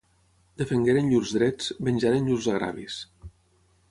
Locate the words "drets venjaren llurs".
1.35-2.49